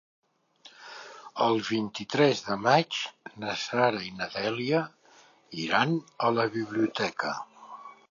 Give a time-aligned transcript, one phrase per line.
[1.47, 2.99] El vint-i-tres de maig
[3.45, 4.83] na Sara i na Dèlia
[5.69, 5.97] iran
[6.31, 7.41] a la biblioteca.